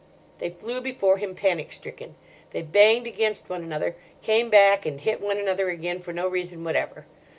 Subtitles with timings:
[0.39, 2.15] They flew before him, panic stricken.
[2.49, 6.63] They banged against one another, came back and hit one another again for no reason
[6.63, 7.05] whatever.